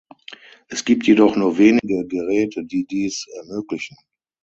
Es 0.67 0.83
gibt 0.83 1.05
jedoch 1.05 1.35
nur 1.35 1.59
wenige 1.59 2.07
Geräte, 2.07 2.65
die 2.65 2.87
dies 2.87 3.27
ermöglichen. 3.39 3.97